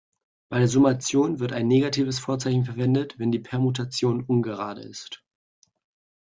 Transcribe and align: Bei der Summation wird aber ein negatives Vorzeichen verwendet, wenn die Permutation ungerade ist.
Bei 0.49 0.57
der 0.57 0.67
Summation 0.67 1.39
wird 1.39 1.51
aber 1.51 1.59
ein 1.61 1.67
negatives 1.67 2.17
Vorzeichen 2.17 2.65
verwendet, 2.65 3.19
wenn 3.19 3.31
die 3.31 3.37
Permutation 3.37 4.23
ungerade 4.23 4.81
ist. 4.81 5.23